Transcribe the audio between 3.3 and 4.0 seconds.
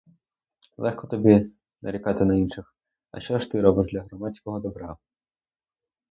ж ти робиш